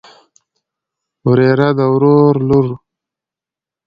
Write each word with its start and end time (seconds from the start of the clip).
وريره 1.27 1.69
د 1.77 1.79
ورور 1.93 2.35
لور. 2.49 2.67